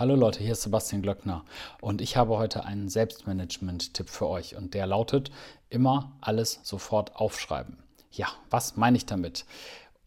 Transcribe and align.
Hallo 0.00 0.14
Leute, 0.14 0.42
hier 0.42 0.52
ist 0.52 0.62
Sebastian 0.62 1.02
Glöckner 1.02 1.44
und 1.82 2.00
ich 2.00 2.16
habe 2.16 2.38
heute 2.38 2.64
einen 2.64 2.88
Selbstmanagement-Tipp 2.88 4.08
für 4.08 4.28
euch 4.28 4.56
und 4.56 4.72
der 4.72 4.86
lautet, 4.86 5.30
immer 5.68 6.12
alles 6.22 6.58
sofort 6.62 7.16
aufschreiben. 7.16 7.76
Ja, 8.10 8.28
was 8.48 8.78
meine 8.78 8.96
ich 8.96 9.04
damit? 9.04 9.44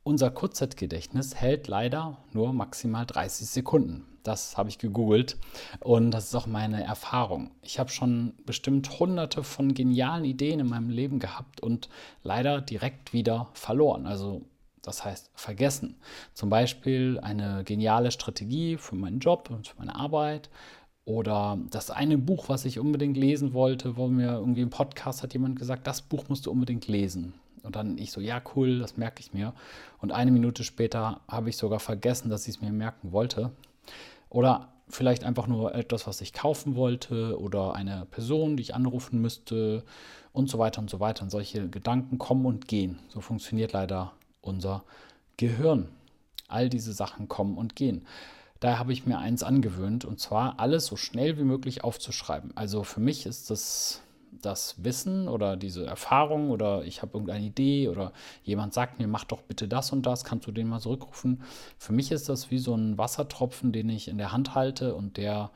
Unser 0.02 0.32
Kurzzeitgedächtnis 0.32 1.36
hält 1.36 1.68
leider 1.68 2.18
nur 2.32 2.54
maximal 2.54 3.06
30 3.06 3.48
Sekunden. 3.48 4.08
Das 4.24 4.58
habe 4.58 4.70
ich 4.70 4.80
gegoogelt 4.80 5.38
und 5.80 6.10
das 6.10 6.26
ist 6.26 6.36
auch 6.36 6.48
meine 6.48 6.84
Erfahrung. 6.84 7.52
Ich 7.62 7.78
habe 7.78 7.92
schon 7.92 8.34
bestimmt 8.48 9.00
hunderte 9.00 9.44
von 9.44 9.76
genialen 9.76 10.26
Ideen 10.26 10.60
in 10.60 10.70
meinem 10.70 10.90
Leben 10.90 11.20
gehabt 11.20 11.62
und 11.62 11.88
leider 12.24 12.62
direkt 12.62 13.14
wieder 13.14 13.50
verloren. 13.54 14.08
Also 14.08 14.42
das 14.84 15.04
heißt 15.04 15.32
vergessen. 15.34 15.96
Zum 16.34 16.50
Beispiel 16.50 17.20
eine 17.22 17.64
geniale 17.64 18.12
Strategie 18.12 18.78
für 18.78 18.96
meinen 18.96 19.20
Job 19.20 19.50
und 19.50 19.68
für 19.68 19.78
meine 19.80 19.96
Arbeit 19.96 20.50
oder 21.06 21.58
das 21.70 21.90
eine 21.90 22.18
Buch, 22.18 22.50
was 22.50 22.66
ich 22.66 22.80
unbedingt 22.80 23.18
lesen 23.18 23.54
wollte, 23.54 23.98
wo 23.98 24.08
mir 24.08 24.34
irgendwie 24.34 24.62
im 24.62 24.70
Podcast 24.70 25.24
hat 25.24 25.34
jemand 25.34 25.58
gesagt, 25.58 25.88
das 25.88 26.02
Buch 26.02 26.30
musst 26.30 26.46
du 26.46 26.52
unbedingt 26.52 26.88
lesen. 26.88 27.34
Und 27.64 27.76
dann 27.76 27.98
ich 27.98 28.12
so, 28.12 28.22
ja, 28.22 28.42
cool, 28.56 28.80
das 28.80 28.98
merke 28.98 29.22
ich 29.22 29.34
mir. 29.34 29.54
Und 30.00 30.12
eine 30.12 30.32
Minute 30.32 30.64
später 30.64 31.22
habe 31.30 31.50
ich 31.50 31.58
sogar 31.58 31.80
vergessen, 31.80 32.30
dass 32.30 32.48
ich 32.48 32.56
es 32.56 32.62
mir 32.62 32.72
merken 32.72 33.12
wollte. 33.14 33.52
Oder 34.30 34.74
vielleicht 34.90 35.24
einfach 35.24 35.48
nur 35.48 35.74
etwas, 35.74 36.06
was 36.08 36.20
ich 36.22 36.34
kaufen 36.34 36.76
wollte 36.76 37.40
oder 37.40 37.74
eine 37.74 38.06
Person, 38.12 38.58
die 38.58 38.64
ich 38.64 38.76
anrufen 38.76 39.22
müsste 39.22 39.84
und 40.34 40.50
so 40.50 40.60
weiter 40.60 40.82
und 40.82 40.90
so 40.90 41.00
weiter. 41.00 41.24
Und 41.24 41.30
solche 41.30 41.70
Gedanken 41.70 42.18
kommen 42.18 42.46
und 42.46 42.68
gehen. 42.68 43.00
So 43.08 43.22
funktioniert 43.22 43.72
leider 43.72 44.12
unser 44.44 44.84
Gehirn. 45.38 45.90
All 46.48 46.70
diese 46.70 46.94
Sachen 46.94 47.28
kommen 47.28 47.58
und 47.58 47.76
gehen. 47.76 48.06
Daher 48.60 48.80
habe 48.80 48.94
ich 48.94 49.06
mir 49.06 49.18
eins 49.18 49.44
angewöhnt 49.44 50.06
und 50.06 50.20
zwar 50.20 50.60
alles 50.60 50.86
so 50.86 50.96
schnell 50.96 51.38
wie 51.38 51.44
möglich 51.44 51.84
aufzuschreiben. 51.84 52.56
Also 52.56 52.84
für 52.84 53.00
mich 53.00 53.26
ist 53.26 53.50
das 53.50 54.04
das 54.42 54.84
Wissen 54.84 55.28
oder 55.28 55.56
diese 55.56 55.86
Erfahrung 55.86 56.50
oder 56.50 56.84
ich 56.84 57.02
habe 57.02 57.14
irgendeine 57.14 57.46
Idee 57.46 57.88
oder 57.88 58.14
jemand 58.44 58.74
sagt 58.74 59.00
mir, 59.00 59.08
mach 59.08 59.24
doch 59.24 59.42
bitte 59.42 59.68
das 59.68 59.92
und 59.92 60.06
das, 60.06 60.24
kannst 60.24 60.48
du 60.48 60.52
den 60.52 60.68
mal 60.68 60.80
zurückrufen. 60.80 61.44
Für 61.78 61.94
mich 61.94 62.12
ist 62.12 62.30
das 62.30 62.52
wie 62.52 62.60
so 62.60 62.76
ein 62.76 62.98
Wassertropfen, 62.98 63.72
den 63.72 63.90
ich 63.90 64.08
in 64.08 64.18
der 64.18 64.32
Hand 64.32 64.56
halte 64.56 64.96
und 64.96 65.18
der 65.18 65.52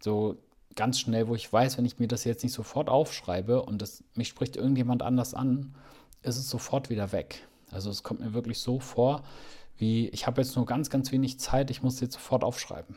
so 0.00 0.36
ganz 0.74 0.98
schnell, 0.98 1.28
wo 1.28 1.34
ich 1.34 1.52
weiß, 1.52 1.78
wenn 1.78 1.84
ich 1.84 1.98
mir 1.98 2.08
das 2.08 2.24
jetzt 2.24 2.42
nicht 2.42 2.52
sofort 2.52 2.88
aufschreibe 2.88 3.62
und 3.62 3.80
das, 3.80 4.02
mich 4.14 4.28
spricht 4.28 4.56
irgendjemand 4.56 5.02
anders 5.02 5.34
an, 5.34 5.74
ist 6.22 6.36
es 6.36 6.50
sofort 6.50 6.90
wieder 6.90 7.12
weg. 7.12 7.46
Also 7.74 7.90
es 7.90 8.02
kommt 8.02 8.20
mir 8.20 8.34
wirklich 8.34 8.60
so 8.60 8.80
vor, 8.80 9.22
wie 9.76 10.08
ich 10.08 10.26
habe 10.26 10.40
jetzt 10.40 10.56
nur 10.56 10.66
ganz, 10.66 10.90
ganz 10.90 11.12
wenig 11.12 11.40
Zeit, 11.40 11.70
ich 11.70 11.82
muss 11.82 12.00
jetzt 12.00 12.14
sofort 12.14 12.44
aufschreiben. 12.44 12.96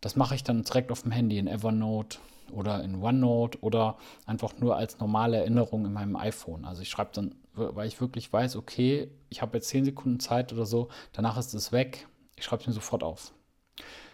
Das 0.00 0.16
mache 0.16 0.34
ich 0.34 0.44
dann 0.44 0.62
direkt 0.62 0.92
auf 0.92 1.02
dem 1.02 1.10
Handy 1.10 1.38
in 1.38 1.46
Evernote 1.46 2.18
oder 2.52 2.84
in 2.84 3.02
OneNote 3.02 3.58
oder 3.62 3.96
einfach 4.26 4.58
nur 4.58 4.76
als 4.76 4.98
normale 4.98 5.38
Erinnerung 5.38 5.86
in 5.86 5.92
meinem 5.92 6.16
iPhone. 6.16 6.64
Also 6.64 6.82
ich 6.82 6.90
schreibe 6.90 7.10
dann, 7.14 7.34
weil 7.54 7.88
ich 7.88 8.00
wirklich 8.00 8.32
weiß, 8.32 8.56
okay, 8.56 9.10
ich 9.30 9.42
habe 9.42 9.56
jetzt 9.56 9.68
10 9.68 9.86
Sekunden 9.86 10.20
Zeit 10.20 10.52
oder 10.52 10.66
so, 10.66 10.88
danach 11.12 11.38
ist 11.38 11.54
es 11.54 11.72
weg. 11.72 12.06
Ich 12.36 12.44
schreibe 12.44 12.60
es 12.60 12.66
mir 12.66 12.74
sofort 12.74 13.02
auf. 13.02 13.32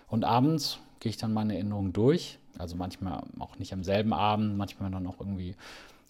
Und 0.06 0.24
abends 0.24 0.78
gehe 1.00 1.10
ich 1.10 1.16
dann 1.16 1.32
meine 1.32 1.54
Erinnerungen 1.54 1.92
durch. 1.92 2.38
Also 2.58 2.76
manchmal 2.76 3.24
auch 3.38 3.58
nicht 3.58 3.72
am 3.72 3.82
selben 3.82 4.12
Abend, 4.12 4.56
manchmal 4.56 4.90
dann 4.90 5.06
auch 5.06 5.18
irgendwie 5.18 5.56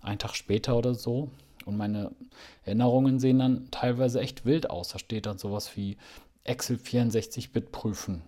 einen 0.02 0.18
Tag 0.18 0.34
später 0.34 0.76
oder 0.76 0.94
so. 0.94 1.30
Und 1.64 1.76
meine 1.76 2.12
Erinnerungen 2.64 3.18
sehen 3.18 3.38
dann 3.38 3.70
teilweise 3.70 4.20
echt 4.20 4.44
wild 4.44 4.70
aus. 4.70 4.88
Da 4.88 4.98
steht 4.98 5.26
dann 5.26 5.38
sowas 5.38 5.76
wie 5.76 5.96
Excel 6.44 6.76
64-Bit 6.76 7.72
prüfen. 7.72 8.22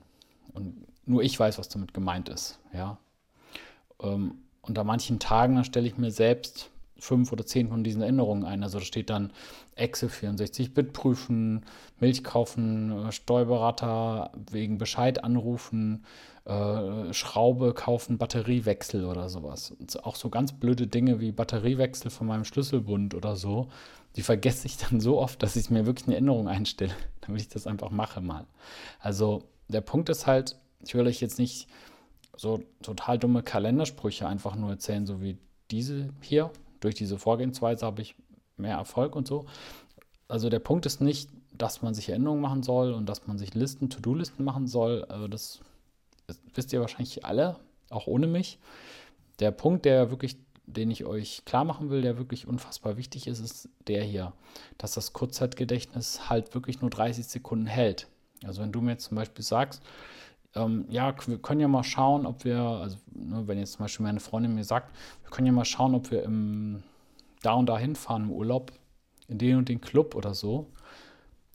Und 0.52 0.86
nur 1.06 1.22
ich 1.22 1.38
weiß, 1.38 1.58
was 1.58 1.68
damit 1.68 1.94
gemeint 1.94 2.28
ist. 2.28 2.58
Ja. 2.72 2.98
Ähm, 4.00 4.38
unter 4.62 4.84
manchen 4.84 5.18
Tagen 5.18 5.62
stelle 5.64 5.86
ich 5.86 5.98
mir 5.98 6.10
selbst 6.10 6.70
fünf 6.98 7.32
oder 7.32 7.44
zehn 7.44 7.68
von 7.68 7.84
diesen 7.84 8.02
Erinnerungen 8.02 8.44
ein. 8.44 8.62
Also 8.62 8.78
da 8.78 8.84
steht 8.84 9.10
dann 9.10 9.32
Excel 9.76 10.08
64-Bit 10.08 10.92
prüfen, 10.92 11.64
Milch 12.00 12.24
kaufen, 12.24 13.06
äh, 13.06 13.12
Steuerberater 13.12 14.32
wegen 14.50 14.78
Bescheid 14.78 15.22
anrufen, 15.24 16.04
äh, 16.44 17.12
Schraube 17.12 17.74
kaufen, 17.74 18.18
Batteriewechsel 18.18 19.04
oder 19.04 19.28
sowas. 19.28 19.74
Auch 20.02 20.16
so 20.16 20.30
ganz 20.30 20.52
blöde 20.52 20.86
Dinge 20.86 21.20
wie 21.20 21.32
Batteriewechsel 21.32 22.10
von 22.10 22.26
meinem 22.26 22.44
Schlüsselbund 22.44 23.14
oder 23.14 23.36
so, 23.36 23.68
die 24.16 24.22
vergesse 24.22 24.66
ich 24.66 24.76
dann 24.76 25.00
so 25.00 25.20
oft, 25.20 25.42
dass 25.42 25.56
ich 25.56 25.70
mir 25.70 25.86
wirklich 25.86 26.06
eine 26.06 26.14
Erinnerung 26.14 26.48
einstelle, 26.48 26.94
damit 27.22 27.40
ich 27.40 27.48
das 27.48 27.66
einfach 27.66 27.90
mache 27.90 28.20
mal. 28.20 28.46
Also 29.00 29.44
der 29.68 29.80
Punkt 29.80 30.08
ist 30.08 30.26
halt, 30.26 30.56
ich 30.84 30.94
will 30.94 31.06
euch 31.06 31.20
jetzt 31.20 31.38
nicht 31.38 31.68
so 32.36 32.62
total 32.82 33.18
dumme 33.18 33.42
Kalendersprüche 33.42 34.26
einfach 34.26 34.56
nur 34.56 34.70
erzählen, 34.70 35.06
so 35.06 35.22
wie 35.22 35.38
diese 35.70 36.10
hier, 36.20 36.50
durch 36.84 36.94
diese 36.94 37.18
Vorgehensweise 37.18 37.84
habe 37.84 38.02
ich 38.02 38.14
mehr 38.56 38.76
Erfolg 38.76 39.16
und 39.16 39.26
so. 39.26 39.46
Also 40.28 40.48
der 40.48 40.58
Punkt 40.58 40.86
ist 40.86 41.00
nicht, 41.00 41.30
dass 41.52 41.82
man 41.82 41.94
sich 41.94 42.08
Erinnerungen 42.08 42.42
machen 42.42 42.62
soll 42.62 42.92
und 42.92 43.08
dass 43.08 43.26
man 43.26 43.38
sich 43.38 43.54
Listen, 43.54 43.90
To-Do-Listen 43.90 44.44
machen 44.44 44.66
soll. 44.66 45.04
Also 45.04 45.28
das, 45.28 45.60
das 46.26 46.40
wisst 46.54 46.72
ihr 46.72 46.80
wahrscheinlich 46.80 47.24
alle, 47.24 47.56
auch 47.90 48.06
ohne 48.06 48.26
mich. 48.26 48.58
Der 49.40 49.50
Punkt, 49.50 49.84
der 49.84 50.10
wirklich, 50.10 50.36
den 50.66 50.90
ich 50.90 51.04
euch 51.04 51.44
klar 51.44 51.64
machen 51.64 51.90
will, 51.90 52.02
der 52.02 52.18
wirklich 52.18 52.46
unfassbar 52.46 52.96
wichtig 52.96 53.26
ist, 53.26 53.40
ist 53.40 53.68
der 53.86 54.02
hier, 54.02 54.32
dass 54.78 54.92
das 54.92 55.12
Kurzzeitgedächtnis 55.12 56.28
halt 56.28 56.54
wirklich 56.54 56.80
nur 56.80 56.90
30 56.90 57.26
Sekunden 57.26 57.66
hält. 57.66 58.08
Also 58.44 58.62
wenn 58.62 58.72
du 58.72 58.80
mir 58.80 58.92
jetzt 58.92 59.06
zum 59.06 59.16
Beispiel 59.16 59.44
sagst, 59.44 59.82
ähm, 60.54 60.86
ja, 60.88 61.14
wir 61.26 61.38
können 61.38 61.60
ja 61.60 61.68
mal 61.68 61.84
schauen, 61.84 62.26
ob 62.26 62.44
wir, 62.44 62.58
also 62.58 62.96
ne, 63.12 63.46
wenn 63.46 63.58
jetzt 63.58 63.72
zum 63.72 63.84
Beispiel 63.84 64.04
meine 64.04 64.20
Freundin 64.20 64.54
mir 64.54 64.64
sagt, 64.64 64.94
wir 65.22 65.30
können 65.30 65.46
ja 65.46 65.52
mal 65.52 65.64
schauen, 65.64 65.94
ob 65.94 66.10
wir 66.10 66.22
im, 66.22 66.82
da 67.42 67.54
und 67.54 67.66
da 67.66 67.78
hinfahren 67.78 68.24
im 68.24 68.30
Urlaub, 68.30 68.72
in 69.28 69.38
den 69.38 69.56
und 69.56 69.68
den 69.68 69.80
Club 69.80 70.14
oder 70.14 70.34
so, 70.34 70.70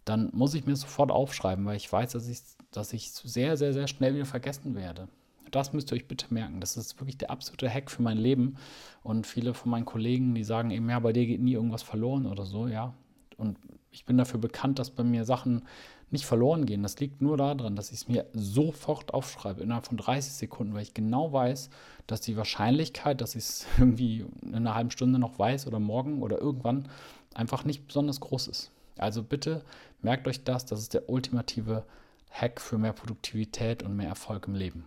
dann 0.05 0.29
muss 0.33 0.53
ich 0.53 0.65
mir 0.65 0.75
sofort 0.75 1.11
aufschreiben, 1.11 1.65
weil 1.65 1.77
ich 1.77 1.91
weiß, 1.91 2.11
dass 2.11 2.27
ich, 2.27 2.41
dass 2.71 2.93
ich 2.93 3.11
sehr, 3.11 3.57
sehr, 3.57 3.73
sehr 3.73 3.87
schnell 3.87 4.15
wieder 4.15 4.25
vergessen 4.25 4.75
werde. 4.75 5.07
Das 5.51 5.73
müsst 5.73 5.91
ihr 5.91 5.95
euch 5.95 6.07
bitte 6.07 6.31
merken. 6.33 6.61
Das 6.61 6.77
ist 6.77 6.99
wirklich 6.99 7.17
der 7.17 7.31
absolute 7.31 7.69
Hack 7.69 7.89
für 7.89 8.01
mein 8.01 8.17
Leben. 8.17 8.57
Und 9.01 9.25
viele 9.25 9.53
von 9.53 9.71
meinen 9.71 9.85
Kollegen, 9.85 10.35
die 10.35 10.43
sagen 10.43 10.69
eben, 10.69 10.89
ja, 10.89 10.99
bei 10.99 11.13
dir 11.13 11.25
geht 11.25 11.41
nie 11.41 11.53
irgendwas 11.53 11.81
verloren 11.81 12.27
oder 12.27 12.45
so, 12.45 12.67
ja. 12.67 12.93
Und 13.37 13.57
ich 13.91 14.05
bin 14.05 14.17
dafür 14.17 14.39
bekannt, 14.39 14.79
dass 14.79 14.91
bei 14.91 15.03
mir 15.03 15.25
Sachen 15.25 15.63
nicht 16.11 16.25
verloren 16.25 16.65
gehen. 16.65 16.83
Das 16.83 16.99
liegt 16.99 17.21
nur 17.21 17.37
daran, 17.37 17.75
dass 17.75 17.91
ich 17.91 17.97
es 17.97 18.07
mir 18.07 18.25
sofort 18.33 19.13
aufschreibe, 19.13 19.61
innerhalb 19.61 19.85
von 19.85 19.97
30 19.97 20.33
Sekunden, 20.33 20.73
weil 20.73 20.81
ich 20.81 20.93
genau 20.93 21.31
weiß, 21.31 21.69
dass 22.07 22.21
die 22.21 22.37
Wahrscheinlichkeit, 22.37 23.21
dass 23.21 23.35
ich 23.35 23.43
es 23.43 23.67
irgendwie 23.77 24.25
in 24.41 24.55
einer 24.55 24.75
halben 24.75 24.91
Stunde 24.91 25.19
noch 25.19 25.37
weiß 25.37 25.67
oder 25.67 25.79
morgen 25.79 26.21
oder 26.21 26.39
irgendwann 26.39 26.87
einfach 27.33 27.63
nicht 27.63 27.87
besonders 27.87 28.19
groß 28.19 28.47
ist. 28.47 28.71
Also 28.97 29.23
bitte 29.23 29.63
merkt 30.01 30.27
euch 30.27 30.43
das, 30.43 30.65
das 30.65 30.79
ist 30.81 30.93
der 30.93 31.09
ultimative 31.09 31.85
Hack 32.31 32.59
für 32.59 32.77
mehr 32.77 32.93
Produktivität 32.93 33.83
und 33.83 33.95
mehr 33.95 34.09
Erfolg 34.09 34.47
im 34.47 34.55
Leben. 34.55 34.85